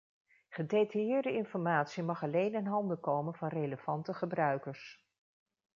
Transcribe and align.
Gedetailleerde 0.49 1.33
informatie 1.33 2.03
mag 2.03 2.23
alleen 2.23 2.53
in 2.53 2.65
handen 2.67 2.99
komen 2.99 3.33
van 3.33 3.47
relevante 3.49 4.13
gebruikers. 4.13 5.05